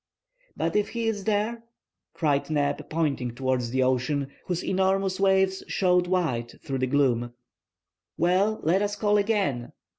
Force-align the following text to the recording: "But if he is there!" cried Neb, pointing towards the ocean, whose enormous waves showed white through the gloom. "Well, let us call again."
"But 0.57 0.75
if 0.75 0.89
he 0.89 1.07
is 1.07 1.25
there!" 1.25 1.63
cried 2.15 2.49
Neb, 2.49 2.89
pointing 2.89 3.35
towards 3.35 3.69
the 3.69 3.83
ocean, 3.83 4.31
whose 4.47 4.63
enormous 4.65 5.19
waves 5.19 5.63
showed 5.67 6.07
white 6.07 6.55
through 6.65 6.79
the 6.79 6.87
gloom. 6.87 7.35
"Well, 8.17 8.59
let 8.63 8.81
us 8.81 8.95
call 8.95 9.19
again." 9.19 9.73